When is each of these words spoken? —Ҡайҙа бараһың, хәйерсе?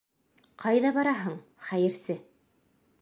—Ҡайҙа 0.63 0.91
бараһың, 0.95 1.35
хәйерсе? 1.67 2.17